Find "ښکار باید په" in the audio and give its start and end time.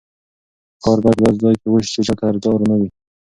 0.79-1.23